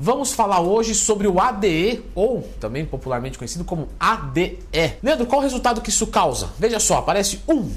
Vamos 0.00 0.32
falar 0.32 0.60
hoje 0.60 0.94
sobre 0.94 1.26
o 1.26 1.40
ADE, 1.40 2.04
ou 2.14 2.42
também 2.60 2.86
popularmente 2.86 3.36
conhecido 3.36 3.64
como 3.64 3.88
ADE. 3.98 4.60
Leandro, 5.02 5.26
qual 5.26 5.40
o 5.40 5.42
resultado 5.42 5.80
que 5.80 5.90
isso 5.90 6.06
causa? 6.06 6.50
Veja 6.56 6.78
só, 6.78 6.98
aparece 6.98 7.40
um, 7.48 7.68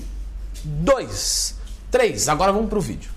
dois, 0.64 1.58
três. 1.90 2.30
Agora 2.30 2.52
vamos 2.52 2.70
para 2.70 2.78
o 2.78 2.82
vídeo. 2.82 3.10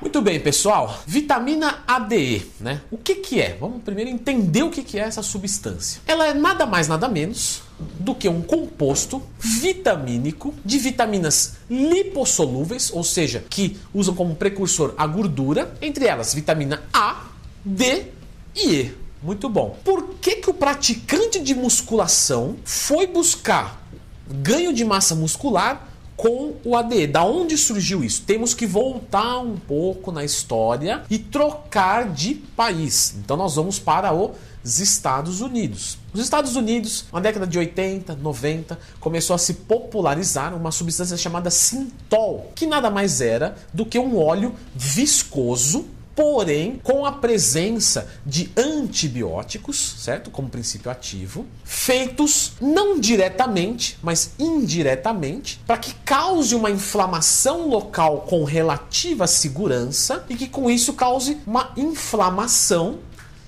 Muito 0.00 0.20
bem, 0.20 0.40
pessoal. 0.40 0.98
Vitamina 1.06 1.84
ADE, 1.86 2.50
né? 2.60 2.80
O 2.90 2.98
que, 2.98 3.14
que 3.14 3.40
é? 3.40 3.56
Vamos 3.60 3.80
primeiro 3.84 4.10
entender 4.10 4.64
o 4.64 4.70
que, 4.70 4.82
que 4.82 4.98
é 4.98 5.02
essa 5.02 5.22
substância. 5.22 6.02
Ela 6.04 6.26
é 6.26 6.34
nada 6.34 6.66
mais, 6.66 6.88
nada 6.88 7.08
menos 7.08 7.62
do 8.00 8.12
que 8.12 8.28
um 8.28 8.42
composto 8.42 9.22
vitamínico 9.38 10.52
de 10.64 10.78
vitaminas 10.78 11.58
lipossolúveis, 11.70 12.90
ou 12.92 13.04
seja, 13.04 13.44
que 13.48 13.76
usam 13.94 14.16
como 14.16 14.34
precursor 14.34 14.94
a 14.98 15.06
gordura, 15.06 15.72
entre 15.80 16.06
elas 16.06 16.34
vitamina 16.34 16.82
A, 16.92 17.26
D 17.64 18.15
e. 18.56 18.90
Muito 19.22 19.48
bom. 19.48 19.76
Por 19.82 20.14
que, 20.20 20.36
que 20.36 20.50
o 20.50 20.54
praticante 20.54 21.40
de 21.40 21.54
musculação 21.54 22.56
foi 22.64 23.06
buscar 23.06 23.82
ganho 24.28 24.72
de 24.72 24.84
massa 24.84 25.14
muscular 25.14 25.88
com 26.16 26.54
o 26.64 26.74
ADE. 26.74 27.06
Da 27.06 27.24
onde 27.24 27.56
surgiu 27.58 28.02
isso? 28.02 28.22
Temos 28.22 28.54
que 28.54 28.66
voltar 28.66 29.38
um 29.38 29.56
pouco 29.56 30.10
na 30.10 30.24
história 30.24 31.02
e 31.10 31.18
trocar 31.18 32.10
de 32.10 32.34
país. 32.34 33.14
Então 33.18 33.36
nós 33.36 33.54
vamos 33.54 33.78
para 33.78 34.12
os 34.14 34.80
Estados 34.80 35.40
Unidos. 35.40 35.98
Os 36.12 36.20
Estados 36.20 36.56
Unidos, 36.56 37.04
na 37.12 37.20
década 37.20 37.46
de 37.46 37.58
80, 37.58 38.16
90, 38.16 38.78
começou 38.98 39.34
a 39.34 39.38
se 39.38 39.54
popularizar 39.54 40.54
uma 40.56 40.72
substância 40.72 41.16
chamada 41.16 41.50
Sintol, 41.50 42.50
que 42.54 42.66
nada 42.66 42.90
mais 42.90 43.20
era 43.20 43.56
do 43.72 43.84
que 43.84 43.98
um 43.98 44.18
óleo 44.18 44.54
viscoso 44.74 45.84
porém 46.16 46.80
com 46.82 47.04
a 47.04 47.12
presença 47.12 48.08
de 48.24 48.50
antibióticos, 48.56 49.76
certo? 49.98 50.30
Como 50.30 50.48
princípio 50.48 50.90
ativo, 50.90 51.44
feitos 51.62 52.54
não 52.58 52.98
diretamente, 52.98 53.98
mas 54.02 54.32
indiretamente, 54.38 55.60
para 55.66 55.76
que 55.76 55.94
cause 56.06 56.54
uma 56.54 56.70
inflamação 56.70 57.68
local 57.68 58.22
com 58.22 58.42
relativa 58.44 59.26
segurança 59.26 60.24
e 60.30 60.34
que 60.34 60.48
com 60.48 60.70
isso 60.70 60.94
cause 60.94 61.38
uma 61.46 61.70
inflamação 61.76 62.98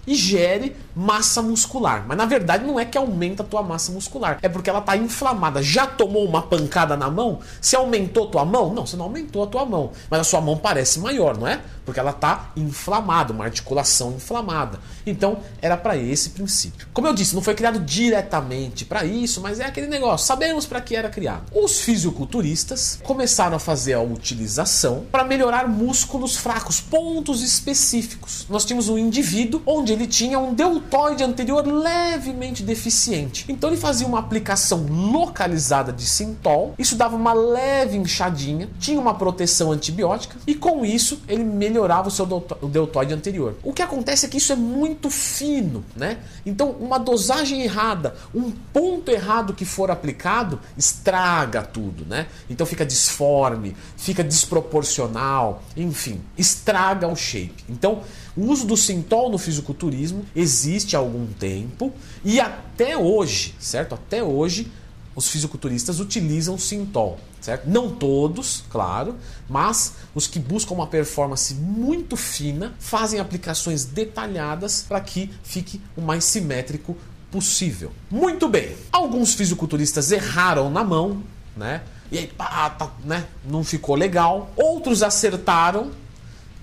e 0.07 0.15
gere 0.15 0.77
massa 0.99 1.41
muscular. 1.41 2.05
Mas 2.09 2.19
na 2.19 2.27
verdade 2.27 2.67
não 2.67 2.79
é 2.79 2.85
que 2.85 2.99
aumenta 2.99 3.45
a 3.45 3.47
tua 3.47 3.63
massa 3.63 3.93
muscular, 3.93 4.39
é 4.43 4.49
porque 4.49 4.69
ela 4.69 4.81
está 4.81 4.97
inflamada. 4.97 5.63
Já 5.63 5.87
tomou 5.87 6.25
uma 6.25 6.43
pancada 6.43 6.97
na 6.97 7.09
mão? 7.09 7.39
Se 7.61 7.77
aumentou 7.77 8.27
tua 8.27 8.45
mão? 8.45 8.75
Não, 8.75 8.85
você 8.85 8.97
não 8.97 9.05
aumentou 9.05 9.45
a 9.45 9.47
tua 9.47 9.65
mão, 9.65 9.93
mas 10.11 10.21
a 10.21 10.25
sua 10.25 10.41
mão 10.41 10.57
parece 10.57 10.99
maior, 10.99 11.39
não 11.39 11.47
é? 11.47 11.61
Porque 11.85 12.01
ela 12.01 12.11
está 12.11 12.51
inflamada, 12.57 13.33
uma 13.33 13.45
articulação 13.45 14.13
inflamada. 14.13 14.81
Então 15.07 15.39
era 15.63 15.77
para 15.77 15.97
esse 15.97 16.31
princípio. 16.31 16.89
Como 16.93 17.07
eu 17.07 17.15
disse, 17.15 17.35
não 17.35 17.43
foi 17.43 17.55
criado 17.55 17.79
diretamente 17.79 18.85
para 18.85 19.05
isso, 19.05 19.41
mas 19.41 19.61
é 19.61 19.65
aquele 19.65 19.87
negócio. 19.87 20.27
Sabemos 20.27 20.67
para 20.67 20.81
que 20.81 20.97
era 20.97 21.09
criado. 21.09 21.45
Os 21.55 21.81
fisiculturistas 21.81 22.99
começaram 23.05 23.57
a 23.57 23.61
fazer 23.61 23.95
a 23.95 24.01
utilização 24.01 25.07
para 25.13 25.25
melhorar 25.25 25.69
músculos 25.69 26.37
fracos, 26.37 26.81
pontos 26.81 27.41
específicos. 27.41 28.47
Nós 28.51 28.65
tínhamos 28.65 28.89
um 28.89 28.99
indivíduo 28.99 29.63
onde 29.65 29.93
ele 29.93 30.07
tinha 30.07 30.39
um 30.39 30.53
deltoide 30.89 31.23
anterior 31.23 31.67
levemente 31.67 32.63
deficiente. 32.63 33.45
Então 33.49 33.69
ele 33.69 33.77
fazia 33.77 34.07
uma 34.07 34.19
aplicação 34.19 34.87
localizada 34.89 35.93
de 35.93 36.07
Sintol, 36.07 36.75
isso 36.79 36.97
dava 36.97 37.15
uma 37.15 37.35
leve 37.35 37.99
inchadinha, 37.99 38.69
tinha 38.81 38.99
uma 38.99 39.15
proteção 39.15 39.71
antibiótica 39.71 40.37
e 40.47 40.55
com 40.55 40.85
isso 40.85 41.21
ele 41.29 41.45
melhorava 41.45 42.09
o 42.09 42.11
seu 42.11 42.27
deltoide 42.27 43.13
anterior. 43.13 43.55
O 43.63 43.73
que 43.73 43.83
acontece 43.83 44.25
é 44.25 44.29
que 44.29 44.39
isso 44.39 44.53
é 44.53 44.57
muito 44.57 45.11
fino, 45.11 45.85
né? 45.95 46.19
Então 46.45 46.71
uma 46.81 46.99
dosagem 46.99 47.63
errada, 47.63 48.17
um 48.35 48.51
ponto 48.73 49.11
errado 49.11 49.53
que 49.53 49.67
for 49.67 49.91
aplicado 49.91 50.59
estraga 50.77 51.63
tudo, 51.63 52.07
né? 52.07 52.27
Então 52.49 52.67
fica 52.67 52.87
disforme, 52.87 53.77
fica 53.97 54.25
desproporcional, 54.25 55.63
enfim, 55.77 56.21
estraga 56.37 57.07
o 57.07 57.15
shape. 57.15 57.65
Então 57.69 58.01
o 58.39 58.53
uso 58.53 58.65
do 58.65 58.77
Sintol 58.77 59.29
no 59.31 59.37
fisiculturismo 59.37 60.25
existe 60.35 60.95
há 60.95 61.01
algum 61.01 61.27
tempo 61.27 61.93
e 62.25 62.39
até 62.39 62.97
hoje, 62.97 63.53
certo? 63.59 63.97
Até 63.97 64.23
hoje 64.23 64.71
os 65.17 65.27
fisiculturistas 65.27 65.99
utilizam 65.99 66.57
Sintol, 66.57 67.19
certo? 67.41 67.69
Não 67.69 67.91
todos, 67.91 68.63
claro, 68.71 69.17
mas 69.49 69.95
os 70.15 70.29
que 70.29 70.39
buscam 70.39 70.75
uma 70.75 70.87
performance 70.87 71.53
muito 71.53 72.17
fina 72.17 72.73
fazem 72.79 73.19
aplicações 73.19 73.85
detalhadas 73.85 74.85
para 74.89 75.01
que 75.01 75.29
fique 75.43 75.81
o 75.97 76.01
mais 76.01 76.23
simétrico 76.23 76.97
possível. 77.33 77.91
Muito 78.09 78.49
bem. 78.49 78.77
Alguns 78.93 79.35
fisiculturistas 79.35 80.13
erraram 80.13 80.71
na 80.71 80.85
mão, 80.85 81.25
né? 81.57 81.83
E 82.13 82.19
aí, 82.19 82.29
pá, 82.29 82.71
tá, 82.71 82.89
né? 83.05 83.27
Não 83.45 83.65
ficou 83.65 83.97
legal. 83.97 84.53
Outros 84.57 85.03
acertaram 85.03 85.91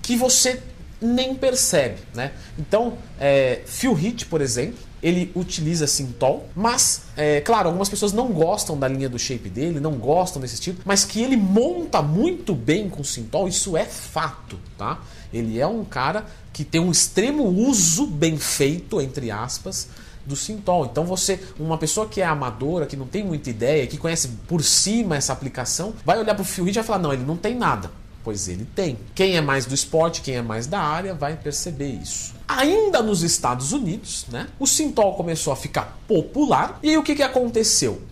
que 0.00 0.16
você 0.16 0.62
nem 1.00 1.34
percebe, 1.34 1.98
né? 2.14 2.32
Então, 2.58 2.98
é, 3.20 3.60
Phil 3.66 3.98
Heath, 3.98 4.24
por 4.24 4.40
exemplo, 4.40 4.78
ele 5.02 5.30
utiliza 5.34 5.86
Sintol, 5.86 6.48
mas, 6.54 7.02
é, 7.16 7.40
claro, 7.40 7.68
algumas 7.68 7.88
pessoas 7.88 8.12
não 8.12 8.28
gostam 8.32 8.78
da 8.78 8.88
linha 8.88 9.08
do 9.08 9.18
shape 9.18 9.48
dele, 9.48 9.78
não 9.78 9.92
gostam 9.92 10.40
desse 10.40 10.54
estilo, 10.54 10.78
mas 10.84 11.04
que 11.04 11.22
ele 11.22 11.36
monta 11.36 12.00
muito 12.00 12.54
bem 12.54 12.88
com 12.88 13.04
Sintol, 13.04 13.46
isso 13.46 13.76
é 13.76 13.84
fato, 13.84 14.58
tá? 14.76 15.00
Ele 15.32 15.60
é 15.60 15.66
um 15.66 15.84
cara 15.84 16.26
que 16.52 16.64
tem 16.64 16.80
um 16.80 16.90
extremo 16.90 17.44
uso 17.44 18.06
bem 18.06 18.38
feito, 18.38 19.00
entre 19.00 19.30
aspas, 19.30 19.88
do 20.24 20.34
Sintol. 20.34 20.86
Então 20.86 21.04
você, 21.04 21.38
uma 21.58 21.78
pessoa 21.78 22.08
que 22.08 22.20
é 22.20 22.24
amadora, 22.24 22.86
que 22.86 22.96
não 22.96 23.06
tem 23.06 23.22
muita 23.22 23.50
ideia, 23.50 23.86
que 23.86 23.98
conhece 23.98 24.28
por 24.48 24.62
cima 24.62 25.16
essa 25.16 25.32
aplicação, 25.32 25.94
vai 26.04 26.18
olhar 26.18 26.34
para 26.34 26.42
o 26.42 26.44
Phil 26.44 26.66
Heath 26.66 26.74
e 26.74 26.78
vai 26.78 26.84
falar, 26.84 26.98
não, 26.98 27.12
ele 27.12 27.24
não 27.24 27.36
tem 27.36 27.54
nada. 27.54 27.90
Pois 28.26 28.48
ele 28.48 28.66
tem. 28.74 28.98
Quem 29.14 29.36
é 29.36 29.40
mais 29.40 29.66
do 29.66 29.72
esporte, 29.72 30.20
quem 30.20 30.34
é 30.34 30.42
mais 30.42 30.66
da 30.66 30.80
área, 30.80 31.14
vai 31.14 31.36
perceber 31.36 31.92
isso. 31.92 32.34
Ainda 32.48 33.00
nos 33.00 33.22
Estados 33.22 33.70
Unidos, 33.70 34.26
né, 34.28 34.48
o 34.58 34.66
Sintol 34.66 35.14
começou 35.14 35.52
a 35.52 35.56
ficar 35.56 35.96
popular. 36.08 36.80
E 36.82 36.90
aí 36.90 36.98
o 36.98 37.04
que, 37.04 37.14
que 37.14 37.22
aconteceu? 37.22 38.02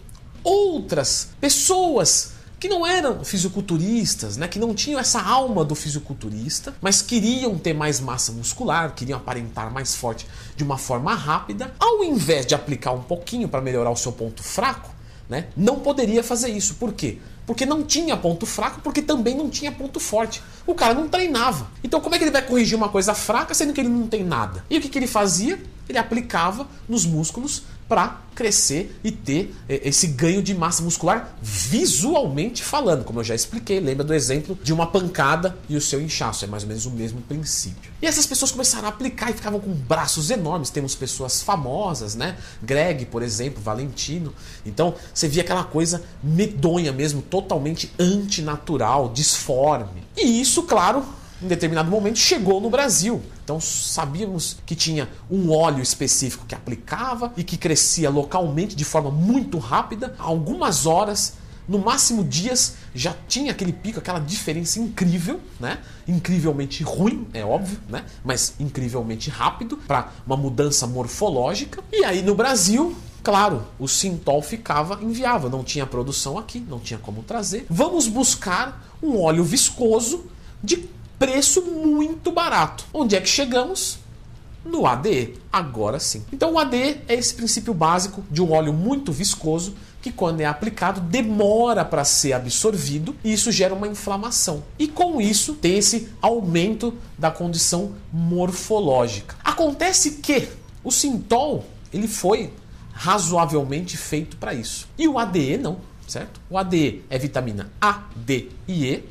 Outras 0.44 1.30
pessoas 1.40 2.30
que 2.60 2.68
não 2.68 2.86
eram 2.86 3.24
fisiculturistas, 3.24 4.36
né, 4.36 4.46
que 4.46 4.60
não 4.60 4.72
tinham 4.72 5.00
essa 5.00 5.20
alma 5.20 5.64
do 5.64 5.74
fisiculturista, 5.74 6.72
mas 6.80 7.02
queriam 7.02 7.58
ter 7.58 7.74
mais 7.74 7.98
massa 7.98 8.30
muscular, 8.30 8.94
queriam 8.94 9.18
aparentar 9.18 9.72
mais 9.72 9.96
forte 9.96 10.28
de 10.54 10.62
uma 10.62 10.78
forma 10.78 11.12
rápida, 11.12 11.74
ao 11.76 12.04
invés 12.04 12.46
de 12.46 12.54
aplicar 12.54 12.92
um 12.92 13.02
pouquinho 13.02 13.48
para 13.48 13.60
melhorar 13.60 13.90
o 13.90 13.96
seu 13.96 14.12
ponto 14.12 14.44
fraco, 14.44 14.93
né, 15.28 15.46
não 15.56 15.80
poderia 15.80 16.22
fazer 16.22 16.50
isso. 16.50 16.74
Por 16.74 16.92
quê? 16.92 17.18
Porque 17.46 17.66
não 17.66 17.82
tinha 17.82 18.16
ponto 18.16 18.46
fraco, 18.46 18.80
porque 18.80 19.02
também 19.02 19.36
não 19.36 19.50
tinha 19.50 19.70
ponto 19.70 20.00
forte. 20.00 20.42
O 20.66 20.74
cara 20.74 20.94
não 20.94 21.08
treinava. 21.08 21.68
Então, 21.82 22.00
como 22.00 22.14
é 22.14 22.18
que 22.18 22.24
ele 22.24 22.30
vai 22.30 22.42
corrigir 22.42 22.76
uma 22.76 22.88
coisa 22.88 23.14
fraca 23.14 23.52
sendo 23.52 23.72
que 23.72 23.80
ele 23.80 23.88
não 23.88 24.06
tem 24.06 24.24
nada? 24.24 24.64
E 24.70 24.78
o 24.78 24.80
que, 24.80 24.88
que 24.88 24.98
ele 24.98 25.06
fazia? 25.06 25.60
Ele 25.88 25.98
aplicava 25.98 26.66
nos 26.88 27.04
músculos 27.04 27.64
para 27.88 28.24
crescer 28.34 28.98
e 29.04 29.10
ter 29.12 29.54
eh, 29.68 29.80
esse 29.84 30.08
ganho 30.08 30.42
de 30.42 30.54
massa 30.54 30.82
muscular 30.82 31.36
visualmente 31.40 32.62
falando, 32.62 33.04
como 33.04 33.20
eu 33.20 33.24
já 33.24 33.34
expliquei. 33.34 33.78
Lembra 33.78 34.04
do 34.04 34.12
exemplo 34.12 34.58
de 34.62 34.72
uma 34.72 34.86
pancada 34.86 35.56
e 35.68 35.76
o 35.76 35.80
seu 35.80 36.00
inchaço, 36.00 36.44
é 36.44 36.48
mais 36.48 36.64
ou 36.64 36.68
menos 36.68 36.86
o 36.86 36.90
mesmo 36.90 37.20
princípio. 37.22 37.92
E 38.02 38.06
essas 38.06 38.26
pessoas 38.26 38.50
começaram 38.50 38.86
a 38.86 38.88
aplicar 38.88 39.30
e 39.30 39.34
ficavam 39.34 39.60
com 39.60 39.72
braços 39.72 40.30
enormes. 40.30 40.70
Temos 40.70 40.94
pessoas 40.94 41.42
famosas, 41.42 42.14
né? 42.14 42.36
Greg, 42.62 43.06
por 43.06 43.22
exemplo, 43.22 43.62
Valentino. 43.62 44.34
Então 44.66 44.94
você 45.12 45.28
via 45.28 45.42
aquela 45.42 45.64
coisa 45.64 46.02
medonha 46.22 46.92
mesmo, 46.92 47.22
totalmente 47.22 47.92
antinatural, 47.98 49.10
disforme. 49.10 50.04
E 50.16 50.40
isso, 50.40 50.64
claro, 50.64 51.04
em 51.42 51.46
determinado 51.46 51.90
momento 51.90 52.18
chegou 52.18 52.60
no 52.60 52.70
Brasil. 52.70 53.22
Então 53.44 53.60
sabíamos 53.60 54.56
que 54.64 54.74
tinha 54.74 55.08
um 55.30 55.52
óleo 55.52 55.82
específico 55.82 56.46
que 56.46 56.54
aplicava 56.54 57.32
e 57.36 57.44
que 57.44 57.58
crescia 57.58 58.08
localmente 58.08 58.74
de 58.74 58.84
forma 58.84 59.10
muito 59.10 59.58
rápida, 59.58 60.14
algumas 60.18 60.86
horas, 60.86 61.34
no 61.68 61.78
máximo 61.78 62.24
dias, 62.24 62.76
já 62.94 63.14
tinha 63.28 63.52
aquele 63.52 63.72
pico, 63.72 63.98
aquela 63.98 64.18
diferença 64.18 64.80
incrível, 64.80 65.40
né? 65.60 65.78
Incrivelmente 66.08 66.82
ruim, 66.82 67.26
é 67.34 67.44
óbvio, 67.44 67.78
né? 67.88 68.04
Mas 68.24 68.54
incrivelmente 68.58 69.28
rápido 69.28 69.76
para 69.76 70.10
uma 70.26 70.36
mudança 70.36 70.86
morfológica. 70.86 71.82
E 71.92 72.04
aí 72.04 72.22
no 72.22 72.34
Brasil, 72.34 72.96
Claro, 73.22 73.62
o 73.78 73.88
Sintol 73.88 74.42
ficava 74.42 75.02
inviável, 75.02 75.48
não 75.48 75.64
tinha 75.64 75.86
produção 75.86 76.36
aqui, 76.36 76.60
não 76.60 76.78
tinha 76.78 76.98
como 76.98 77.22
trazer. 77.22 77.64
Vamos 77.70 78.06
buscar 78.06 78.94
um 79.02 79.18
óleo 79.18 79.42
viscoso 79.42 80.26
de 80.62 80.76
preço 81.18 81.62
muito 81.62 82.30
barato. 82.30 82.84
Onde 82.92 83.16
é 83.16 83.20
que 83.20 83.28
chegamos? 83.28 83.98
No 84.64 84.86
ADE, 84.86 85.34
agora 85.52 85.98
sim. 85.98 86.24
Então 86.32 86.54
o 86.54 86.58
ADE 86.58 87.02
é 87.06 87.14
esse 87.14 87.34
princípio 87.34 87.74
básico 87.74 88.24
de 88.30 88.40
um 88.40 88.52
óleo 88.52 88.72
muito 88.72 89.12
viscoso 89.12 89.74
que 90.00 90.12
quando 90.12 90.40
é 90.40 90.44
aplicado 90.44 91.00
demora 91.00 91.82
para 91.84 92.04
ser 92.04 92.34
absorvido 92.34 93.16
e 93.24 93.32
isso 93.32 93.50
gera 93.50 93.74
uma 93.74 93.88
inflamação. 93.88 94.62
E 94.78 94.86
com 94.86 95.20
isso 95.20 95.54
tem 95.54 95.78
esse 95.78 96.08
aumento 96.20 96.94
da 97.18 97.30
condição 97.30 97.92
morfológica. 98.12 99.34
Acontece 99.42 100.12
que 100.16 100.48
o 100.82 100.90
sintol 100.90 101.64
ele 101.92 102.06
foi 102.06 102.52
razoavelmente 102.92 103.96
feito 103.96 104.36
para 104.36 104.52
isso. 104.52 104.86
E 104.98 105.08
o 105.08 105.18
ADE 105.18 105.56
não, 105.56 105.78
certo? 106.06 106.40
O 106.50 106.58
ADE 106.58 107.02
é 107.08 107.18
vitamina 107.18 107.72
A, 107.80 108.04
D 108.14 108.50
e 108.68 108.84
E, 108.86 109.04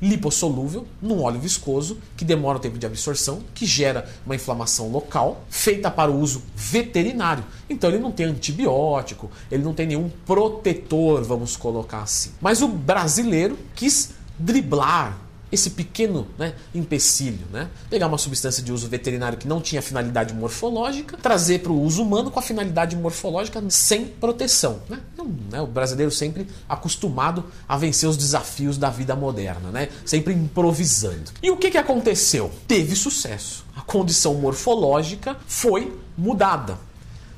lipossolúvel 0.00 0.86
num 1.00 1.22
óleo 1.22 1.40
viscoso 1.40 1.98
que 2.16 2.24
demora 2.24 2.58
o 2.58 2.60
tempo 2.60 2.78
de 2.78 2.86
absorção, 2.86 3.42
que 3.54 3.66
gera 3.66 4.08
uma 4.24 4.34
inflamação 4.34 4.90
local, 4.90 5.44
feita 5.48 5.90
para 5.90 6.10
o 6.10 6.20
uso 6.20 6.42
veterinário. 6.54 7.44
Então 7.68 7.90
ele 7.90 7.98
não 7.98 8.12
tem 8.12 8.26
antibiótico, 8.26 9.30
ele 9.50 9.62
não 9.62 9.74
tem 9.74 9.86
nenhum 9.86 10.10
protetor, 10.24 11.22
vamos 11.22 11.56
colocar 11.56 12.02
assim. 12.02 12.30
Mas 12.40 12.62
o 12.62 12.68
brasileiro 12.68 13.58
quis 13.74 14.10
driblar 14.38 15.25
esse 15.50 15.70
pequeno 15.70 16.26
né, 16.36 16.54
empecilho, 16.74 17.46
né? 17.52 17.68
Pegar 17.88 18.08
uma 18.08 18.18
substância 18.18 18.62
de 18.62 18.72
uso 18.72 18.88
veterinário 18.88 19.38
que 19.38 19.46
não 19.46 19.60
tinha 19.60 19.80
finalidade 19.80 20.34
morfológica, 20.34 21.16
trazer 21.16 21.60
para 21.60 21.72
o 21.72 21.80
uso 21.80 22.02
humano 22.02 22.30
com 22.30 22.38
a 22.38 22.42
finalidade 22.42 22.96
morfológica 22.96 23.62
sem 23.68 24.06
proteção. 24.06 24.80
Né? 24.88 24.98
Não, 25.16 25.26
né? 25.50 25.60
O 25.60 25.66
brasileiro 25.66 26.10
sempre 26.10 26.46
acostumado 26.68 27.44
a 27.68 27.76
vencer 27.76 28.08
os 28.08 28.16
desafios 28.16 28.76
da 28.76 28.90
vida 28.90 29.14
moderna, 29.14 29.70
né? 29.70 29.88
sempre 30.04 30.34
improvisando. 30.34 31.30
E 31.42 31.50
o 31.50 31.56
que, 31.56 31.70
que 31.70 31.78
aconteceu? 31.78 32.50
Teve 32.66 32.96
sucesso. 32.96 33.64
A 33.76 33.82
condição 33.82 34.34
morfológica 34.34 35.36
foi 35.46 35.96
mudada, 36.16 36.78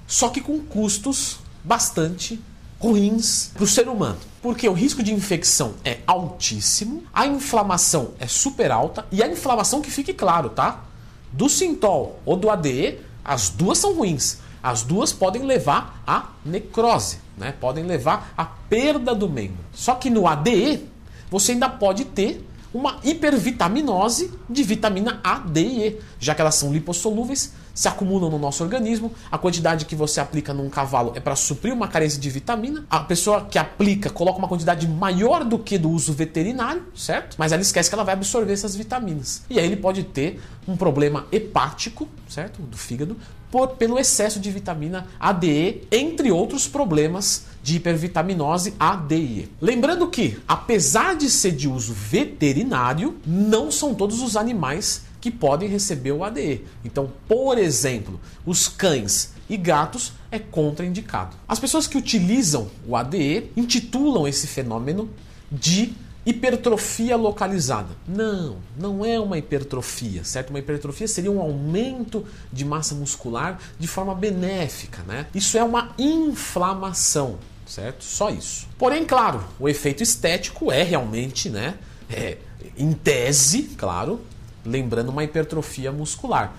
só 0.06 0.28
que 0.28 0.40
com 0.40 0.58
custos 0.61 1.38
bastante 1.62 2.40
ruins 2.78 3.50
para 3.54 3.64
o 3.64 3.66
ser 3.66 3.88
humano. 3.88 4.19
Porque 4.40 4.69
o 4.69 4.72
risco 4.72 5.02
de 5.02 5.12
infecção 5.12 5.75
é 5.84 5.98
altíssimo, 6.06 7.02
a 7.12 7.26
inflamação 7.26 8.12
é 8.19 8.26
super 8.26 8.70
alta 8.70 9.04
e 9.10 9.22
a 9.22 9.26
inflamação 9.26 9.82
que 9.82 9.90
fique 9.90 10.14
claro, 10.14 10.50
tá? 10.50 10.84
Do 11.32 11.48
sintol 11.48 12.20
ou 12.25 12.36
do 12.36 12.48
ADE, 12.48 12.98
as 13.25 13.48
duas 13.50 13.78
são 13.78 13.94
ruins. 13.94 14.38
As 14.62 14.82
duas 14.82 15.12
podem 15.12 15.42
levar 15.42 16.02
à 16.06 16.30
necrose, 16.44 17.19
né? 17.36 17.52
Podem 17.60 17.84
levar 17.84 18.32
à 18.36 18.44
perda 18.44 19.14
do 19.14 19.28
membro. 19.28 19.58
Só 19.72 19.94
que 19.94 20.10
no 20.10 20.26
ADE 20.26 20.86
você 21.30 21.52
ainda 21.52 21.69
pode 21.69 22.04
ter 22.04 22.44
uma 22.72 22.98
hipervitaminose 23.02 24.32
de 24.48 24.62
vitamina 24.62 25.20
A, 25.25 25.38
D 25.38 25.60
e 25.60 25.86
E, 25.86 26.00
já 26.19 26.34
que 26.34 26.40
elas 26.40 26.54
são 26.54 26.72
lipossolúveis, 26.72 27.52
se 27.78 27.86
acumulam 27.86 28.28
no 28.28 28.40
nosso 28.40 28.64
organismo. 28.64 29.12
A 29.30 29.38
quantidade 29.38 29.84
que 29.84 29.94
você 29.94 30.19
aplica 30.19 30.52
num 30.52 30.69
cavalo 30.69 31.12
é 31.14 31.20
para 31.20 31.36
suprir 31.36 31.72
uma 31.72 31.86
carência 31.86 32.20
de 32.20 32.28
vitamina. 32.28 32.84
A 32.90 32.98
pessoa 32.98 33.44
que 33.44 33.56
aplica 33.56 34.10
coloca 34.10 34.36
uma 34.36 34.48
quantidade 34.48 34.88
maior 34.88 35.44
do 35.44 35.60
que 35.60 35.78
do 35.78 35.88
uso 35.88 36.12
veterinário, 36.12 36.82
certo? 36.92 37.36
Mas 37.38 37.52
ela 37.52 37.62
esquece 37.62 37.88
que 37.88 37.94
ela 37.94 38.02
vai 38.02 38.14
absorver 38.14 38.52
essas 38.52 38.75
vitaminas. 38.75 39.44
E 39.48 39.60
aí 39.60 39.66
ele 39.66 39.76
pode 39.76 40.02
ter 40.02 40.40
um 40.66 40.76
problema 40.76 41.28
hepático, 41.30 42.08
certo? 42.28 42.60
Do 42.62 42.76
fígado, 42.76 43.16
por, 43.48 43.69
pelo 43.69 43.96
excesso 43.96 44.40
de 44.40 44.50
vitamina 44.50 45.06
A, 45.20 45.32
D, 45.32 45.46
E, 45.46 45.86
entre 45.92 46.32
outros 46.32 46.66
problemas 46.66 47.44
de 47.62 47.76
hipervitaminose 47.76 48.75
A, 48.78 48.96
D 48.96 49.16
e 49.16 49.20
E. 49.20 49.48
Lembrando 49.60 50.08
que, 50.08 50.36
apesar 50.48 51.14
de 51.14 51.30
ser 51.30 51.52
de 51.52 51.69
uso 51.69 51.92
veterinário, 51.92 53.19
não 53.25 53.70
são 53.70 53.94
todos 53.94 54.20
os 54.20 54.36
animais 54.36 55.06
que 55.20 55.31
podem 55.31 55.69
receber 55.69 56.12
o 56.12 56.25
ADE. 56.25 56.65
Então, 56.85 57.12
por 57.26 57.59
exemplo, 57.59 58.20
os 58.47 58.69
cães 58.69 59.32
e 59.49 59.56
gatos 59.56 60.12
é 60.31 60.38
contraindicado. 60.38 61.37
As 61.47 61.59
pessoas 61.59 61.87
que 61.87 61.97
utilizam 61.97 62.70
o 62.87 62.97
ADE 62.97 63.50
intitulam 63.56 64.29
esse 64.29 64.47
fenômeno 64.47 65.09
de 65.50 65.94
hipertrofia 66.29 67.17
localizada. 67.17 67.88
Não, 68.06 68.59
não 68.76 69.03
é 69.03 69.19
uma 69.19 69.38
hipertrofia, 69.38 70.23
certo? 70.25 70.50
Uma 70.50 70.59
hipertrofia 70.59 71.09
seria 71.09 71.32
um 71.32 71.41
aumento 71.41 72.26
de 72.53 72.67
massa 72.67 72.94
muscular 72.94 73.59
de 73.79 73.88
forma 73.88 74.14
benéfica, 74.14 75.03
né? 75.06 75.26
Isso 75.35 75.56
é 75.56 75.64
uma 75.64 75.94
inflamação, 75.99 77.38
certo? 77.67 78.05
Só 78.05 78.29
isso. 78.29 78.69
Porém, 78.76 79.06
claro, 79.06 79.43
o 79.59 79.71
efeito 79.71 80.03
estético 80.03 80.71
é 80.71 80.82
realmente, 80.82 81.49
né? 81.49 81.76
É, 82.11 82.37
em 82.76 82.93
tese, 82.93 83.62
claro, 83.79 84.21
lembrando 84.64 85.10
uma 85.10 85.25
hipertrofia 85.25 85.90
muscular. 85.93 86.55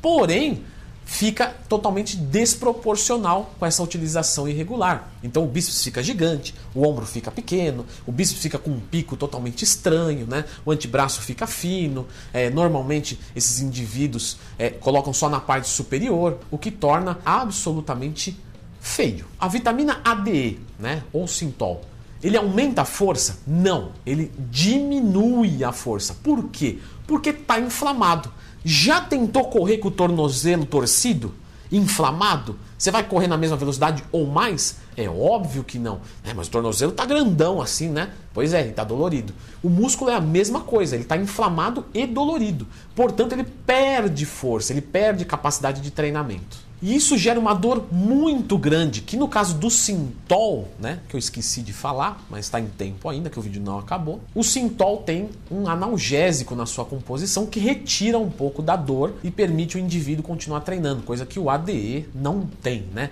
Porém, 0.00 0.62
fica 1.04 1.54
totalmente 1.68 2.16
desproporcional 2.16 3.54
com 3.58 3.66
essa 3.66 3.82
utilização 3.82 4.48
irregular. 4.48 5.10
Então 5.22 5.44
o 5.44 5.46
bíceps 5.46 5.82
fica 5.82 6.02
gigante, 6.02 6.54
o 6.74 6.86
ombro 6.86 7.06
fica 7.06 7.30
pequeno, 7.30 7.84
o 8.06 8.12
bíceps 8.12 8.42
fica 8.42 8.58
com 8.58 8.70
um 8.70 8.80
pico 8.80 9.16
totalmente 9.16 9.62
estranho, 9.62 10.26
né? 10.26 10.44
o 10.64 10.72
antebraço 10.72 11.20
fica 11.20 11.46
fino. 11.46 12.06
É, 12.32 12.50
normalmente 12.50 13.18
esses 13.36 13.60
indivíduos 13.60 14.38
é, 14.58 14.70
colocam 14.70 15.12
só 15.12 15.28
na 15.28 15.40
parte 15.40 15.68
superior, 15.68 16.38
o 16.50 16.58
que 16.58 16.70
torna 16.70 17.18
absolutamente 17.24 18.36
feio. 18.80 19.26
A 19.38 19.48
vitamina 19.48 20.00
ADE, 20.04 20.60
né, 20.78 21.02
ou 21.12 21.26
sintol, 21.26 21.82
ele 22.24 22.38
aumenta 22.38 22.82
a 22.82 22.84
força? 22.86 23.40
Não, 23.46 23.92
ele 24.06 24.32
diminui 24.50 25.62
a 25.62 25.72
força. 25.72 26.14
Por 26.14 26.48
quê? 26.48 26.78
Porque 27.06 27.28
está 27.28 27.60
inflamado. 27.60 28.32
Já 28.64 28.98
tentou 29.02 29.44
correr 29.44 29.76
com 29.76 29.88
o 29.88 29.90
tornozelo 29.90 30.64
torcido? 30.64 31.34
Inflamado? 31.70 32.58
Você 32.78 32.90
vai 32.90 33.04
correr 33.04 33.26
na 33.26 33.36
mesma 33.36 33.58
velocidade 33.58 34.02
ou 34.10 34.26
mais? 34.26 34.78
É 34.96 35.06
óbvio 35.06 35.62
que 35.62 35.78
não. 35.78 36.00
É, 36.24 36.32
mas 36.32 36.46
o 36.46 36.50
tornozelo 36.50 36.92
está 36.92 37.04
grandão 37.04 37.60
assim, 37.60 37.90
né? 37.90 38.12
Pois 38.32 38.54
é, 38.54 38.60
ele 38.60 38.70
está 38.70 38.84
dolorido. 38.84 39.34
O 39.62 39.68
músculo 39.68 40.10
é 40.10 40.14
a 40.14 40.20
mesma 40.20 40.60
coisa, 40.60 40.96
ele 40.96 41.02
está 41.02 41.18
inflamado 41.18 41.84
e 41.92 42.06
dolorido. 42.06 42.66
Portanto, 42.94 43.34
ele 43.34 43.44
perde 43.44 44.24
força, 44.24 44.72
ele 44.72 44.80
perde 44.80 45.26
capacidade 45.26 45.82
de 45.82 45.90
treinamento. 45.90 46.63
E 46.84 46.94
isso 46.94 47.16
gera 47.16 47.40
uma 47.40 47.54
dor 47.54 47.86
muito 47.90 48.58
grande, 48.58 49.00
que 49.00 49.16
no 49.16 49.26
caso 49.26 49.56
do 49.56 49.70
Sintol, 49.70 50.68
né, 50.78 51.00
que 51.08 51.16
eu 51.16 51.18
esqueci 51.18 51.62
de 51.62 51.72
falar, 51.72 52.22
mas 52.28 52.44
está 52.44 52.60
em 52.60 52.66
tempo 52.66 53.08
ainda, 53.08 53.30
que 53.30 53.38
o 53.38 53.42
vídeo 53.42 53.62
não 53.62 53.78
acabou, 53.78 54.20
o 54.34 54.44
Sintol 54.44 54.98
tem 54.98 55.30
um 55.50 55.66
analgésico 55.66 56.54
na 56.54 56.66
sua 56.66 56.84
composição 56.84 57.46
que 57.46 57.58
retira 57.58 58.18
um 58.18 58.28
pouco 58.28 58.60
da 58.60 58.76
dor 58.76 59.14
e 59.24 59.30
permite 59.30 59.78
o 59.78 59.80
indivíduo 59.80 60.22
continuar 60.22 60.60
treinando, 60.60 61.02
coisa 61.02 61.24
que 61.24 61.40
o 61.40 61.48
ADE 61.48 62.06
não 62.14 62.46
tem, 62.62 62.84
né? 62.92 63.08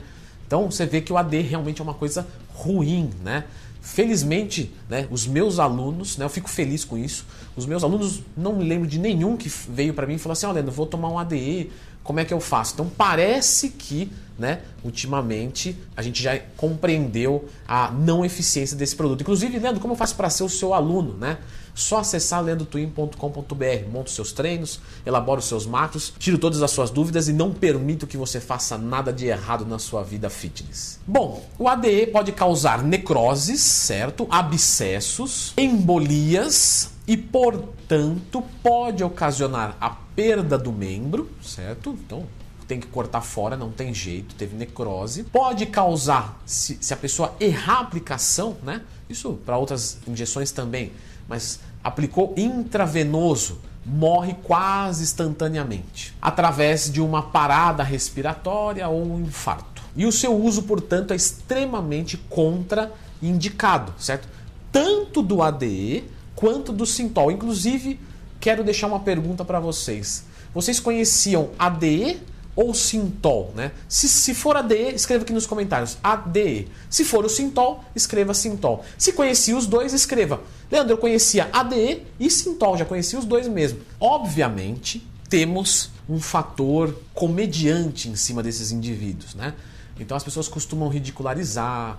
Então 0.46 0.70
você 0.70 0.84
vê 0.84 1.00
que 1.00 1.10
o 1.10 1.16
ADE 1.16 1.40
realmente 1.40 1.80
é 1.80 1.82
uma 1.82 1.94
coisa 1.94 2.26
ruim, 2.52 3.08
né? 3.24 3.44
Felizmente, 3.80 4.70
né, 4.88 5.08
os 5.10 5.26
meus 5.26 5.58
alunos, 5.58 6.16
né, 6.16 6.24
eu 6.24 6.28
fico 6.28 6.48
feliz 6.48 6.84
com 6.84 6.96
isso. 6.96 7.26
Os 7.56 7.66
meus 7.66 7.82
alunos, 7.82 8.20
não 8.36 8.54
me 8.54 8.64
lembro 8.64 8.86
de 8.86 8.98
nenhum 8.98 9.36
que 9.36 9.48
veio 9.48 9.92
para 9.92 10.06
mim 10.06 10.14
e 10.14 10.18
falou 10.18 10.34
assim: 10.34 10.46
Olha, 10.46 10.60
eu 10.60 10.70
vou 10.70 10.86
tomar 10.86 11.08
um 11.08 11.18
ADE, 11.18 11.68
como 12.02 12.20
é 12.20 12.24
que 12.24 12.34
eu 12.34 12.40
faço? 12.40 12.74
Então 12.74 12.90
parece 12.96 13.70
que, 13.70 14.10
né, 14.38 14.60
ultimamente 14.84 15.76
a 15.96 16.02
gente 16.02 16.22
já 16.22 16.38
compreendeu 16.56 17.48
a 17.66 17.90
não 17.90 18.24
eficiência 18.24 18.76
desse 18.76 18.96
produto. 18.96 19.20
Inclusive, 19.20 19.58
Leandro, 19.58 19.80
como 19.80 19.94
eu 19.94 19.98
faço 19.98 20.16
para 20.16 20.28
ser 20.30 20.42
o 20.42 20.48
seu 20.48 20.74
aluno, 20.74 21.16
né? 21.16 21.38
Só 21.74 21.98
acessar 21.98 22.42
leandrotwin.com.br, 22.42 23.88
monta 23.90 24.08
os 24.08 24.14
seus 24.14 24.30
treinos, 24.32 24.78
elabora 25.06 25.40
os 25.40 25.46
seus 25.46 25.64
macros, 25.64 26.12
tiro 26.18 26.36
todas 26.36 26.62
as 26.62 26.70
suas 26.70 26.90
dúvidas 26.90 27.28
e 27.28 27.32
não 27.32 27.50
permito 27.50 28.06
que 28.06 28.16
você 28.16 28.40
faça 28.40 28.76
nada 28.76 29.10
de 29.10 29.26
errado 29.26 29.64
na 29.64 29.78
sua 29.78 30.02
vida 30.02 30.28
fitness. 30.28 31.00
Bom, 31.06 31.42
o 31.58 31.66
ADE 31.68 32.08
pode 32.08 32.30
causar 32.32 32.82
necroses, 32.82 33.60
certo? 33.62 34.26
Abscessos, 34.28 35.54
embolias 35.56 36.90
e, 37.06 37.16
portanto, 37.16 38.44
pode 38.62 39.02
ocasionar 39.02 39.74
a 39.80 40.01
perda 40.14 40.58
do 40.58 40.72
membro, 40.72 41.30
certo? 41.42 41.96
Então, 42.04 42.26
tem 42.66 42.80
que 42.80 42.86
cortar 42.86 43.20
fora, 43.20 43.56
não 43.56 43.70
tem 43.70 43.92
jeito, 43.92 44.34
teve 44.34 44.56
necrose. 44.56 45.24
Pode 45.24 45.66
causar, 45.66 46.40
se, 46.46 46.78
se 46.80 46.94
a 46.94 46.96
pessoa 46.96 47.34
errar 47.38 47.78
a 47.78 47.80
aplicação, 47.80 48.56
né? 48.62 48.82
Isso 49.08 49.34
para 49.44 49.58
outras 49.58 49.98
injeções 50.06 50.52
também, 50.52 50.92
mas 51.28 51.60
aplicou 51.84 52.32
intravenoso, 52.36 53.58
morre 53.84 54.34
quase 54.42 55.02
instantaneamente, 55.02 56.14
através 56.22 56.90
de 56.90 57.00
uma 57.00 57.22
parada 57.22 57.82
respiratória 57.82 58.88
ou 58.88 59.04
um 59.04 59.20
infarto. 59.20 59.82
E 59.94 60.06
o 60.06 60.12
seu 60.12 60.34
uso, 60.34 60.62
portanto, 60.62 61.12
é 61.12 61.16
extremamente 61.16 62.16
contraindicado, 62.16 63.92
certo? 63.98 64.26
Tanto 64.70 65.20
do 65.20 65.42
ADE 65.42 66.04
quanto 66.34 66.72
do 66.72 66.86
Sintol. 66.86 67.30
Inclusive, 67.30 68.00
quero 68.42 68.64
deixar 68.64 68.88
uma 68.88 68.98
pergunta 68.98 69.44
para 69.44 69.60
vocês. 69.60 70.24
Vocês 70.52 70.80
conheciam 70.80 71.50
ADE 71.56 72.20
ou 72.56 72.74
Sintol, 72.74 73.52
né? 73.54 73.70
Se, 73.88 74.08
se 74.08 74.34
for 74.34 74.56
ADE, 74.56 74.94
escreva 74.94 75.22
aqui 75.22 75.32
nos 75.32 75.46
comentários, 75.46 75.96
ADE. 76.02 76.68
Se 76.90 77.04
for 77.04 77.24
o 77.24 77.28
Sintol, 77.28 77.84
escreva 77.94 78.34
Sintol. 78.34 78.84
Se 78.98 79.12
conhecia 79.12 79.56
os 79.56 79.64
dois, 79.64 79.92
escreva. 79.92 80.40
Leandro, 80.70 80.94
eu 80.94 80.98
conhecia 80.98 81.48
ADE 81.52 82.02
e 82.18 82.28
Sintol, 82.28 82.76
já 82.76 82.84
conhecia 82.84 83.16
os 83.16 83.24
dois 83.24 83.46
mesmo. 83.46 83.78
Obviamente, 84.00 85.06
temos 85.30 85.90
um 86.08 86.20
fator 86.20 87.00
comediante 87.14 88.08
em 88.08 88.16
cima 88.16 88.42
desses 88.42 88.72
indivíduos, 88.72 89.36
né? 89.36 89.54
Então 90.00 90.16
as 90.16 90.24
pessoas 90.24 90.48
costumam 90.48 90.88
ridicularizar, 90.88 91.96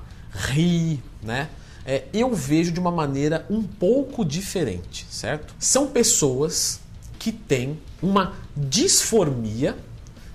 ri, 0.49 1.01
né? 1.23 1.47
É, 1.85 2.05
eu 2.13 2.33
vejo 2.33 2.71
de 2.71 2.79
uma 2.79 2.91
maneira 2.91 3.45
um 3.49 3.61
pouco 3.61 4.23
diferente, 4.23 5.05
certo? 5.09 5.53
São 5.59 5.87
pessoas 5.87 6.79
que 7.19 7.31
têm 7.31 7.79
uma 8.01 8.33
disformia 8.55 9.77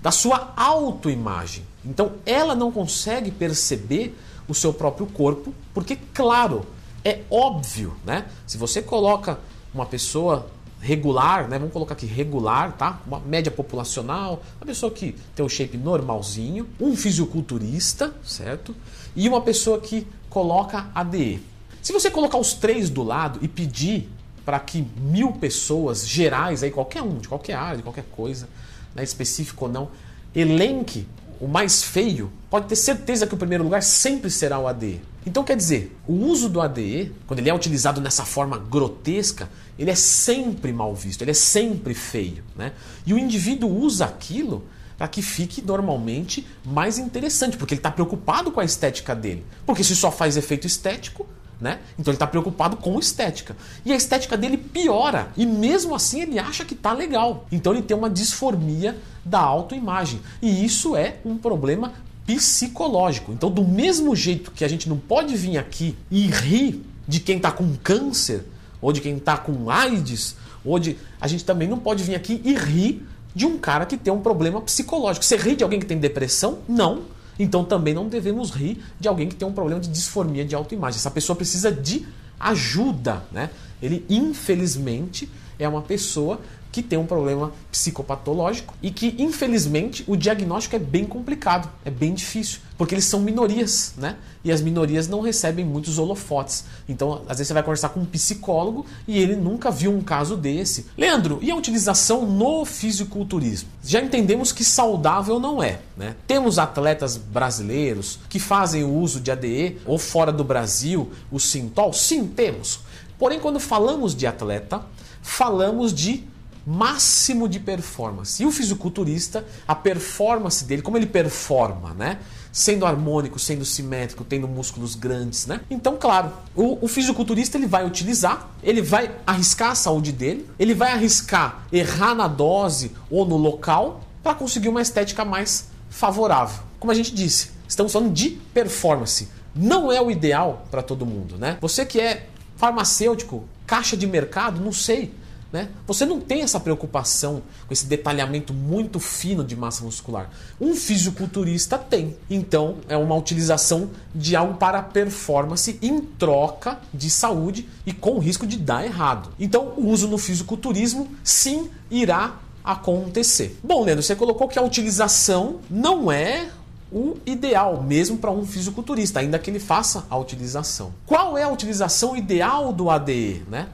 da 0.01 0.11
sua 0.11 0.53
autoimagem. 0.55 1.63
Então 1.83 2.13
ela 2.25 2.55
não 2.55 2.71
consegue 2.71 3.31
perceber 3.31 4.17
o 4.47 4.53
seu 4.53 4.73
próprio 4.73 5.05
corpo, 5.07 5.53
porque, 5.73 5.97
claro, 6.13 6.65
é 7.03 7.21
óbvio, 7.29 7.95
né? 8.05 8.25
Se 8.45 8.57
você 8.57 8.81
coloca 8.81 9.39
uma 9.73 9.85
pessoa 9.85 10.49
regular, 10.81 11.47
né? 11.47 11.59
Vamos 11.59 11.73
colocar 11.73 11.93
aqui 11.93 12.05
regular, 12.05 12.75
tá? 12.77 13.01
Uma 13.05 13.19
média 13.19 13.51
populacional, 13.51 14.41
uma 14.59 14.65
pessoa 14.65 14.91
que 14.91 15.15
tem 15.35 15.45
o 15.45 15.49
shape 15.49 15.77
normalzinho, 15.77 16.67
um 16.79 16.95
fisiculturista, 16.95 18.13
certo? 18.23 18.75
E 19.19 19.27
uma 19.27 19.41
pessoa 19.41 19.81
que 19.81 20.07
coloca 20.29 20.89
ADE. 20.95 21.41
Se 21.81 21.91
você 21.91 22.09
colocar 22.09 22.37
os 22.37 22.53
três 22.53 22.89
do 22.89 23.03
lado 23.03 23.37
e 23.41 23.49
pedir 23.49 24.09
para 24.45 24.57
que 24.61 24.87
mil 24.95 25.33
pessoas 25.33 26.07
gerais, 26.07 26.63
aí 26.63 26.71
qualquer 26.71 27.01
um, 27.01 27.17
de 27.17 27.27
qualquer 27.27 27.55
área, 27.55 27.75
de 27.75 27.83
qualquer 27.83 28.05
coisa, 28.15 28.47
né, 28.95 29.03
específico 29.03 29.65
ou 29.65 29.71
não, 29.71 29.89
elenque 30.33 31.05
o 31.37 31.49
mais 31.49 31.83
feio, 31.83 32.31
pode 32.49 32.67
ter 32.67 32.77
certeza 32.77 33.27
que 33.27 33.33
o 33.33 33.37
primeiro 33.37 33.61
lugar 33.61 33.83
sempre 33.83 34.29
será 34.31 34.57
o 34.57 34.65
ADE. 34.65 35.01
Então 35.25 35.43
quer 35.43 35.57
dizer, 35.57 35.93
o 36.07 36.13
uso 36.13 36.47
do 36.47 36.61
ADE, 36.61 37.11
quando 37.27 37.39
ele 37.39 37.49
é 37.49 37.53
utilizado 37.53 37.99
nessa 37.99 38.23
forma 38.23 38.57
grotesca, 38.57 39.49
ele 39.77 39.91
é 39.91 39.95
sempre 39.95 40.71
mal 40.71 40.95
visto, 40.95 41.23
ele 41.23 41.31
é 41.31 41.33
sempre 41.33 41.93
feio. 41.93 42.41
Né? 42.55 42.71
E 43.05 43.13
o 43.13 43.19
indivíduo 43.19 43.69
usa 43.69 44.05
aquilo 44.05 44.63
para 44.99 45.07
que 45.07 45.21
fique 45.21 45.61
normalmente 45.61 46.45
mais 46.65 46.99
interessante, 46.99 47.55
porque 47.55 47.73
ele 47.73 47.79
está 47.79 47.89
preocupado 47.89 48.51
com 48.51 48.59
a 48.59 48.65
estética 48.65 49.15
dele. 49.15 49.45
Porque 49.65 49.81
se 49.81 49.95
só 49.95 50.11
faz 50.11 50.35
efeito 50.35 50.67
estético, 50.67 51.25
né? 51.59 51.79
Então 51.97 52.11
ele 52.11 52.17
está 52.17 52.27
preocupado 52.27 52.75
com 52.75 52.99
estética. 52.99 53.55
E 53.85 53.93
a 53.93 53.95
estética 53.95 54.35
dele 54.35 54.57
piora. 54.57 55.31
E 55.37 55.45
mesmo 55.45 55.95
assim 55.95 56.21
ele 56.21 56.37
acha 56.37 56.65
que 56.65 56.73
está 56.73 56.91
legal. 56.91 57.47
Então 57.49 57.71
ele 57.71 57.81
tem 57.81 57.95
uma 57.95 58.09
disformia 58.09 58.97
da 59.23 59.39
autoimagem. 59.39 60.19
E 60.41 60.65
isso 60.65 60.97
é 60.97 61.19
um 61.23 61.37
problema 61.37 61.93
psicológico. 62.25 63.31
Então, 63.31 63.49
do 63.49 63.63
mesmo 63.63 64.13
jeito 64.15 64.51
que 64.51 64.65
a 64.65 64.67
gente 64.67 64.89
não 64.89 64.97
pode 64.97 65.35
vir 65.35 65.57
aqui 65.57 65.95
e 66.11 66.27
rir 66.27 66.83
de 67.07 67.21
quem 67.21 67.37
está 67.37 67.51
com 67.51 67.73
câncer, 67.77 68.43
ou 68.81 68.91
de 68.91 68.99
quem 68.99 69.15
está 69.15 69.37
com 69.37 69.69
AIDS, 69.69 70.35
ou 70.63 70.77
de. 70.77 70.97
A 71.21 71.27
gente 71.27 71.45
também 71.45 71.69
não 71.69 71.79
pode 71.79 72.03
vir 72.03 72.15
aqui 72.15 72.41
e 72.43 72.53
rir 72.53 73.07
de 73.33 73.45
um 73.45 73.57
cara 73.57 73.85
que 73.85 73.97
tem 73.97 74.11
um 74.11 74.21
problema 74.21 74.61
psicológico. 74.61 75.25
Você 75.25 75.37
ri 75.37 75.55
de 75.55 75.63
alguém 75.63 75.79
que 75.79 75.85
tem 75.85 75.97
depressão? 75.97 76.59
Não. 76.67 77.03
Então 77.37 77.63
também 77.63 77.93
não 77.93 78.07
devemos 78.07 78.51
rir 78.51 78.83
de 78.99 79.07
alguém 79.07 79.27
que 79.27 79.35
tem 79.35 79.47
um 79.47 79.53
problema 79.53 79.79
de 79.79 79.87
disformia 79.87 80.43
de 80.43 80.55
autoimagem. 80.55 80.97
Essa 80.97 81.11
pessoa 81.11 81.35
precisa 81.35 81.71
de 81.71 82.05
ajuda, 82.39 83.23
né? 83.31 83.49
Ele 83.81 84.05
infelizmente 84.09 85.29
é 85.57 85.67
uma 85.67 85.81
pessoa 85.81 86.39
que 86.71 86.83
tem 86.83 86.99
um 86.99 87.05
problema 87.05 87.51
psicopatológico 87.71 88.75
e 88.81 88.91
que, 88.91 89.15
infelizmente, 89.17 90.03
o 90.07 90.15
diagnóstico 90.15 90.75
é 90.75 90.79
bem 90.79 91.05
complicado, 91.05 91.69
é 91.83 91.89
bem 91.89 92.13
difícil, 92.13 92.59
porque 92.77 92.93
eles 92.93 93.05
são 93.05 93.19
minorias, 93.19 93.93
né? 93.97 94.17
E 94.43 94.51
as 94.51 94.61
minorias 94.61 95.07
não 95.07 95.19
recebem 95.19 95.65
muitos 95.65 95.97
holofotes. 95.97 96.63
Então, 96.87 97.23
às 97.27 97.37
vezes 97.37 97.47
você 97.47 97.53
vai 97.53 97.63
conversar 97.63 97.89
com 97.89 97.99
um 97.99 98.05
psicólogo 98.05 98.85
e 99.07 99.17
ele 99.17 99.35
nunca 99.35 99.69
viu 99.69 99.91
um 99.91 100.01
caso 100.01 100.37
desse. 100.37 100.85
Leandro, 100.97 101.39
e 101.41 101.51
a 101.51 101.55
utilização 101.55 102.25
no 102.25 102.63
fisiculturismo? 102.63 103.69
Já 103.83 103.99
entendemos 103.99 104.51
que 104.51 104.63
saudável 104.63 105.39
não 105.39 105.61
é, 105.61 105.79
né? 105.97 106.15
Temos 106.25 106.57
atletas 106.57 107.17
brasileiros 107.17 108.19
que 108.29 108.39
fazem 108.39 108.83
o 108.83 108.93
uso 108.93 109.19
de 109.19 109.31
ADE 109.31 109.77
ou 109.85 109.97
fora 109.97 110.31
do 110.31 110.43
Brasil, 110.43 111.11
o 111.31 111.39
Sintol? 111.39 111.91
Sim, 111.91 112.27
temos. 112.27 112.79
Porém, 113.17 113.39
quando 113.39 113.59
falamos 113.59 114.15
de 114.15 114.25
atleta, 114.25 114.81
falamos 115.21 115.93
de 115.93 116.23
máximo 116.69 117.49
de 117.49 117.59
performance. 117.59 118.43
E 118.43 118.45
o 118.45 118.51
fisiculturista, 118.51 119.43
a 119.67 119.73
performance 119.73 120.63
dele, 120.63 120.83
como 120.83 120.97
ele 120.97 121.07
performa, 121.07 121.95
né? 121.95 122.19
Sendo 122.51 122.85
harmônico, 122.85 123.39
sendo 123.39 123.65
simétrico, 123.65 124.23
tendo 124.23 124.47
músculos 124.47 124.93
grandes, 124.93 125.47
né? 125.47 125.61
Então, 125.67 125.97
claro, 125.97 126.31
o, 126.55 126.85
o 126.85 126.87
fisiculturista 126.87 127.57
ele 127.57 127.65
vai 127.65 127.87
utilizar, 127.87 128.51
ele 128.61 128.83
vai 128.83 129.11
arriscar 129.25 129.71
a 129.71 129.75
saúde 129.75 130.11
dele, 130.11 130.47
ele 130.59 130.75
vai 130.75 130.91
arriscar 130.91 131.63
errar 131.71 132.13
na 132.13 132.27
dose 132.27 132.91
ou 133.09 133.25
no 133.25 133.35
local 133.35 134.03
para 134.21 134.35
conseguir 134.35 134.69
uma 134.69 134.81
estética 134.81 135.25
mais 135.25 135.69
favorável. 135.89 136.61
Como 136.79 136.91
a 136.91 136.95
gente 136.95 137.15
disse, 137.15 137.49
estamos 137.67 137.91
falando 137.91 138.13
de 138.13 138.29
performance. 138.53 139.27
Não 139.55 139.91
é 139.91 139.99
o 139.99 140.11
ideal 140.11 140.67
para 140.69 140.83
todo 140.83 141.03
mundo, 141.03 141.35
né? 141.35 141.57
Você 141.61 141.83
que 141.83 141.99
é 141.99 142.27
farmacêutico, 142.57 143.43
caixa 143.65 143.97
de 143.97 144.05
mercado, 144.05 144.61
não 144.61 144.71
sei. 144.71 145.11
Né? 145.51 145.69
Você 145.87 146.05
não 146.05 146.19
tem 146.19 146.41
essa 146.41 146.59
preocupação 146.59 147.41
com 147.65 147.73
esse 147.73 147.87
detalhamento 147.87 148.53
muito 148.53 148.99
fino 148.99 149.43
de 149.43 149.55
massa 149.55 149.83
muscular. 149.83 150.29
Um 150.61 150.75
fisiculturista 150.75 151.77
tem. 151.77 152.15
Então, 152.29 152.77
é 152.87 152.95
uma 152.95 153.15
utilização 153.15 153.89
de 154.13 154.35
algo 154.35 154.55
para 154.55 154.81
performance 154.83 155.79
em 155.81 156.01
troca 156.01 156.79
de 156.93 157.09
saúde 157.09 157.67
e 157.83 157.91
com 157.91 158.19
risco 158.19 158.45
de 158.45 158.57
dar 158.57 158.85
errado. 158.85 159.31
Então, 159.39 159.73
o 159.75 159.87
uso 159.87 160.07
no 160.07 160.19
fisiculturismo 160.19 161.07
sim 161.23 161.69
irá 161.89 162.37
acontecer. 162.63 163.57
Bom, 163.63 163.83
Leandro, 163.83 164.03
você 164.03 164.15
colocou 164.15 164.47
que 164.47 164.59
a 164.59 164.61
utilização 164.61 165.59
não 165.69 166.11
é 166.11 166.49
o 166.91 167.17
ideal, 167.25 167.81
mesmo 167.83 168.17
para 168.17 168.31
um 168.31 168.45
fisiculturista, 168.45 169.19
ainda 169.19 169.37
que 169.37 169.49
ele 169.49 169.59
faça 169.59 170.05
a 170.09 170.17
utilização. 170.17 170.91
Qual 171.05 171.37
é 171.37 171.43
a 171.43 171.49
utilização 171.49 172.15
ideal 172.15 172.73
do 172.73 172.89
ADE? 172.89 173.43
Né? 173.49 173.67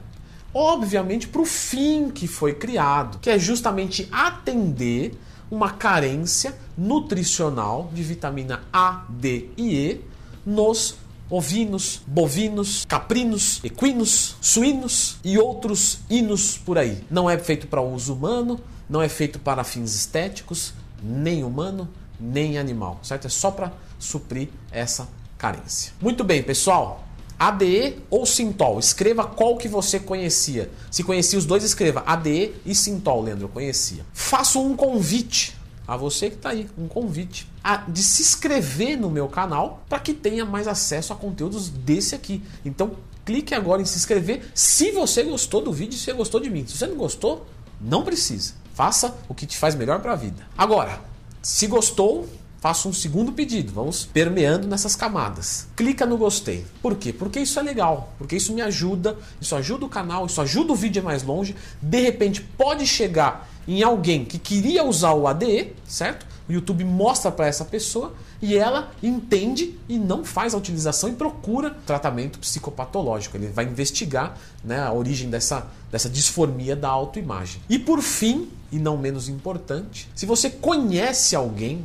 Obviamente 0.56 1.28
para 1.28 1.42
o 1.42 1.44
fim 1.44 2.08
que 2.08 2.26
foi 2.26 2.54
criado, 2.54 3.18
que 3.18 3.28
é 3.28 3.38
justamente 3.38 4.08
atender 4.10 5.14
uma 5.50 5.70
carência 5.70 6.56
nutricional 6.76 7.90
de 7.92 8.02
vitamina 8.02 8.62
A, 8.72 9.04
D 9.10 9.50
e 9.54 9.76
E 9.76 10.04
nos 10.46 10.96
ovinos, 11.28 12.00
bovinos, 12.06 12.86
caprinos, 12.88 13.60
equinos, 13.62 14.36
suínos 14.40 15.18
e 15.22 15.38
outros 15.38 15.98
inos 16.08 16.56
por 16.56 16.78
aí. 16.78 17.04
Não 17.10 17.28
é 17.28 17.36
feito 17.36 17.66
para 17.66 17.82
uso 17.82 18.14
humano, 18.14 18.58
não 18.88 19.02
é 19.02 19.10
feito 19.10 19.38
para 19.38 19.62
fins 19.62 19.94
estéticos, 19.94 20.72
nem 21.02 21.44
humano, 21.44 21.86
nem 22.18 22.56
animal, 22.56 22.98
certo? 23.02 23.26
É 23.26 23.30
só 23.30 23.50
para 23.50 23.74
suprir 23.98 24.48
essa 24.72 25.06
carência. 25.36 25.92
Muito 26.00 26.24
bem, 26.24 26.42
pessoal. 26.42 27.05
ADE 27.38 27.98
ou 28.10 28.24
Sintol? 28.24 28.78
Escreva 28.78 29.24
qual 29.24 29.56
que 29.56 29.68
você 29.68 30.00
conhecia. 30.00 30.70
Se 30.90 31.02
conhecia 31.02 31.38
os 31.38 31.44
dois, 31.44 31.62
escreva 31.64 32.02
ADE 32.06 32.54
e 32.64 32.74
Sintol, 32.74 33.22
Leandro, 33.22 33.44
eu 33.44 33.48
conhecia. 33.48 34.04
Faço 34.12 34.60
um 34.60 34.76
convite 34.76 35.56
a 35.86 35.96
você 35.96 36.30
que 36.30 36.36
está 36.36 36.50
aí, 36.50 36.68
um 36.76 36.88
convite 36.88 37.46
a, 37.62 37.76
de 37.76 38.02
se 38.02 38.22
inscrever 38.22 38.98
no 38.98 39.08
meu 39.08 39.28
canal 39.28 39.84
para 39.88 40.00
que 40.00 40.12
tenha 40.12 40.44
mais 40.44 40.66
acesso 40.66 41.12
a 41.12 41.16
conteúdos 41.16 41.68
desse 41.68 42.14
aqui. 42.14 42.42
Então, 42.64 42.92
clique 43.24 43.54
agora 43.54 43.82
em 43.82 43.84
se 43.84 43.96
inscrever 43.96 44.50
se 44.54 44.90
você 44.90 45.22
gostou 45.22 45.60
do 45.60 45.72
vídeo, 45.72 45.96
se 45.96 46.04
você 46.06 46.12
gostou 46.12 46.40
de 46.40 46.50
mim. 46.50 46.66
Se 46.66 46.76
você 46.76 46.86
não 46.86 46.96
gostou, 46.96 47.46
não 47.80 48.02
precisa. 48.02 48.54
Faça 48.74 49.16
o 49.28 49.34
que 49.34 49.46
te 49.46 49.56
faz 49.56 49.74
melhor 49.74 50.00
para 50.00 50.12
a 50.12 50.16
vida. 50.16 50.46
Agora, 50.56 51.00
se 51.40 51.66
gostou, 51.66 52.28
faço 52.66 52.88
um 52.88 52.92
segundo 52.92 53.30
pedido. 53.30 53.72
Vamos 53.72 54.04
permeando 54.04 54.66
nessas 54.66 54.96
camadas. 54.96 55.68
Clica 55.76 56.04
no 56.04 56.18
gostei. 56.18 56.66
Por 56.82 56.96
quê? 56.96 57.12
Porque 57.12 57.38
isso 57.38 57.60
é 57.60 57.62
legal. 57.62 58.12
Porque 58.18 58.34
isso 58.34 58.52
me 58.52 58.60
ajuda, 58.60 59.16
isso 59.40 59.54
ajuda 59.54 59.86
o 59.86 59.88
canal, 59.88 60.26
isso 60.26 60.40
ajuda 60.40 60.72
o 60.72 60.74
vídeo 60.74 60.98
a 60.98 61.04
ir 61.04 61.06
mais 61.06 61.22
longe. 61.22 61.54
De 61.80 62.00
repente 62.00 62.40
pode 62.42 62.84
chegar 62.84 63.48
em 63.68 63.84
alguém 63.84 64.24
que 64.24 64.36
queria 64.36 64.82
usar 64.82 65.12
o 65.12 65.28
ADE, 65.28 65.74
certo? 65.86 66.26
O 66.48 66.52
YouTube 66.52 66.82
mostra 66.82 67.30
para 67.30 67.46
essa 67.46 67.64
pessoa 67.64 68.14
e 68.42 68.56
ela 68.56 68.90
entende 69.00 69.78
e 69.88 69.96
não 69.96 70.24
faz 70.24 70.52
a 70.52 70.58
utilização 70.58 71.08
e 71.08 71.12
procura 71.12 71.70
tratamento 71.86 72.40
psicopatológico. 72.40 73.36
Ele 73.36 73.46
vai 73.46 73.64
investigar 73.64 74.36
né, 74.64 74.80
a 74.80 74.92
origem 74.92 75.30
dessa, 75.30 75.68
dessa 75.88 76.10
disformia 76.10 76.74
da 76.74 76.88
autoimagem. 76.88 77.62
E 77.68 77.78
por 77.78 78.02
fim, 78.02 78.48
e 78.72 78.78
não 78.80 78.98
menos 78.98 79.28
importante, 79.28 80.08
se 80.16 80.26
você 80.26 80.50
conhece 80.50 81.36
alguém 81.36 81.84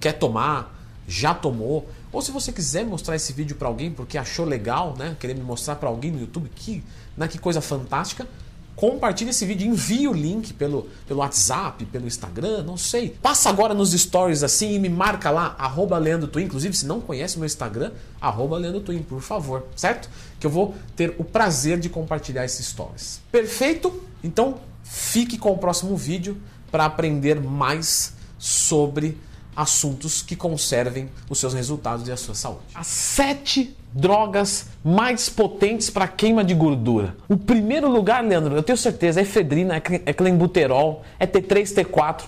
quer 0.00 0.12
tomar, 0.14 0.76
já 1.06 1.34
tomou, 1.34 1.88
ou 2.12 2.22
se 2.22 2.32
você 2.32 2.50
quiser 2.50 2.84
mostrar 2.84 3.14
esse 3.14 3.32
vídeo 3.32 3.56
para 3.56 3.68
alguém 3.68 3.90
porque 3.90 4.18
achou 4.18 4.44
legal, 4.44 4.94
né, 4.98 5.16
me 5.22 5.34
mostrar 5.34 5.76
para 5.76 5.88
alguém 5.88 6.10
no 6.10 6.20
YouTube, 6.20 6.50
que, 6.54 6.82
né, 7.16 7.28
que 7.28 7.38
coisa 7.38 7.60
fantástica, 7.60 8.26
compartilhe 8.74 9.30
esse 9.30 9.44
vídeo, 9.44 9.66
envie 9.66 10.08
o 10.08 10.12
link 10.12 10.54
pelo, 10.54 10.88
pelo 11.06 11.20
WhatsApp, 11.20 11.84
pelo 11.84 12.06
Instagram, 12.06 12.62
não 12.62 12.78
sei. 12.78 13.10
Passa 13.22 13.50
agora 13.50 13.74
nos 13.74 13.92
stories 13.92 14.42
assim 14.42 14.74
e 14.74 14.78
me 14.78 14.88
marca 14.88 15.30
lá, 15.30 15.54
arroba 15.58 15.98
Leandro 15.98 16.28
Twin. 16.28 16.44
Inclusive, 16.44 16.74
se 16.74 16.86
não 16.86 16.98
conhece 16.98 17.36
o 17.36 17.40
meu 17.40 17.46
Instagram, 17.46 17.92
arroba 18.18 18.56
Leandro 18.56 18.80
Twin, 18.80 19.02
por 19.02 19.20
favor, 19.20 19.66
certo? 19.76 20.08
Que 20.38 20.46
eu 20.46 20.50
vou 20.50 20.74
ter 20.96 21.14
o 21.18 21.24
prazer 21.24 21.78
de 21.78 21.90
compartilhar 21.90 22.44
esses 22.44 22.68
stories. 22.68 23.20
Perfeito? 23.30 24.02
Então, 24.24 24.58
fique 24.82 25.36
com 25.36 25.52
o 25.52 25.58
próximo 25.58 25.94
vídeo 25.94 26.38
para 26.70 26.86
aprender 26.86 27.38
mais 27.38 28.14
sobre 28.38 29.18
assuntos 29.54 30.22
que 30.22 30.36
conservem 30.36 31.08
os 31.28 31.38
seus 31.38 31.54
resultados 31.54 32.08
e 32.08 32.12
a 32.12 32.16
sua 32.16 32.34
saúde. 32.34 32.60
As 32.74 32.86
sete 32.86 33.76
drogas 33.92 34.68
mais 34.84 35.28
potentes 35.28 35.90
para 35.90 36.06
queima 36.06 36.44
de 36.44 36.54
gordura. 36.54 37.16
O 37.28 37.36
primeiro 37.36 37.88
lugar, 37.88 38.24
Leandro, 38.24 38.54
eu 38.54 38.62
tenho 38.62 38.78
certeza, 38.78 39.20
é 39.20 39.22
efedrina, 39.22 39.76
é 39.76 40.12
clenbuterol, 40.12 41.02
é 41.18 41.26
T3, 41.26 41.84
T4. 41.84 42.22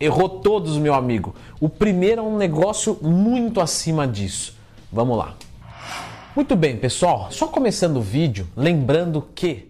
Errou 0.00 0.28
todos, 0.28 0.76
meu 0.76 0.92
amigo. 0.92 1.34
O 1.60 1.68
primeiro 1.68 2.20
é 2.20 2.24
um 2.24 2.36
negócio 2.36 2.98
muito 3.00 3.60
acima 3.60 4.06
disso. 4.08 4.56
Vamos 4.92 5.16
lá. 5.16 5.34
Muito 6.34 6.56
bem, 6.56 6.76
pessoal. 6.76 7.28
Só 7.30 7.46
começando 7.46 7.98
o 7.98 8.02
vídeo, 8.02 8.48
lembrando 8.56 9.26
que 9.34 9.68